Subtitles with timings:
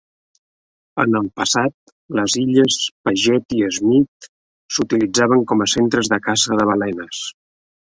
[1.03, 4.31] En el passat, les illes Paget i Smith
[4.79, 7.25] s'utilitzaven com a centres de caça de balenes.